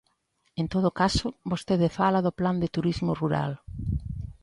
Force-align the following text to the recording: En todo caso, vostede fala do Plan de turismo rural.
En 0.61 0.65
todo 0.73 0.89
caso, 1.01 1.27
vostede 1.51 1.89
fala 1.97 2.23
do 2.25 2.35
Plan 2.39 2.55
de 2.63 2.71
turismo 2.75 3.11
rural. 3.21 3.51